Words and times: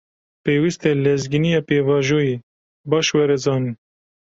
Pêwîst 0.43 0.81
e 0.89 0.91
lezgîniya 1.03 1.61
pêvajoyê, 1.67 2.35
baş 2.89 3.07
were 3.15 3.37
zanîn 3.43 3.75